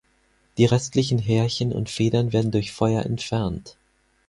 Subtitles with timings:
[0.57, 3.77] Die restlichen Härchen und Federn werden durch Feuer entfernt.